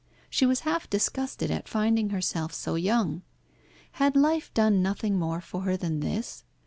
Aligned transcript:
She 0.31 0.47
was 0.47 0.61
half 0.61 0.89
disgusted 0.89 1.51
at 1.51 1.67
finding 1.67 2.09
herself 2.09 2.55
so 2.55 2.73
young. 2.73 3.21
Had 3.91 4.15
life 4.15 4.51
done 4.55 4.81
nothing 4.81 5.15
more 5.19 5.41
for 5.41 5.61
her 5.61 5.77
than 5.77 5.99
this? 5.99 6.43